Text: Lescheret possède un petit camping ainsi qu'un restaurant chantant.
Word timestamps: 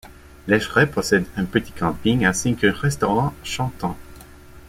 Lescheret 0.47 0.87
possède 0.89 1.27
un 1.37 1.45
petit 1.45 1.73
camping 1.73 2.25
ainsi 2.25 2.55
qu'un 2.55 2.71
restaurant 2.71 3.35
chantant. 3.43 3.95